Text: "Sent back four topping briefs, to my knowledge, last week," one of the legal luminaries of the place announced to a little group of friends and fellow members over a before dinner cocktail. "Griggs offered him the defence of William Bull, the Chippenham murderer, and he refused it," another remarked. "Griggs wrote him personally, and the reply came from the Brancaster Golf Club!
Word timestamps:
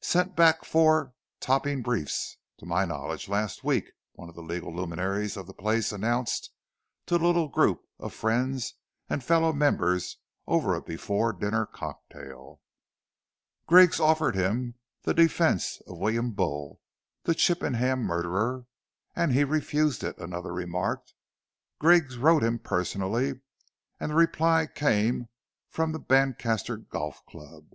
"Sent 0.00 0.36
back 0.36 0.64
four 0.64 1.12
topping 1.40 1.82
briefs, 1.82 2.36
to 2.56 2.64
my 2.64 2.84
knowledge, 2.84 3.28
last 3.28 3.64
week," 3.64 3.90
one 4.12 4.28
of 4.28 4.36
the 4.36 4.40
legal 4.40 4.72
luminaries 4.72 5.36
of 5.36 5.48
the 5.48 5.52
place 5.52 5.90
announced 5.90 6.52
to 7.04 7.16
a 7.16 7.16
little 7.16 7.48
group 7.48 7.82
of 7.98 8.14
friends 8.14 8.74
and 9.10 9.24
fellow 9.24 9.52
members 9.52 10.18
over 10.46 10.76
a 10.76 10.80
before 10.80 11.32
dinner 11.32 11.66
cocktail. 11.66 12.60
"Griggs 13.66 13.98
offered 13.98 14.36
him 14.36 14.76
the 15.02 15.12
defence 15.12 15.80
of 15.88 15.98
William 15.98 16.30
Bull, 16.30 16.78
the 17.24 17.34
Chippenham 17.34 18.04
murderer, 18.04 18.66
and 19.16 19.32
he 19.32 19.42
refused 19.42 20.04
it," 20.04 20.16
another 20.16 20.52
remarked. 20.52 21.12
"Griggs 21.80 22.18
wrote 22.18 22.44
him 22.44 22.60
personally, 22.60 23.40
and 23.98 24.12
the 24.12 24.14
reply 24.14 24.68
came 24.72 25.26
from 25.68 25.90
the 25.90 25.98
Brancaster 25.98 26.76
Golf 26.76 27.26
Club! 27.26 27.72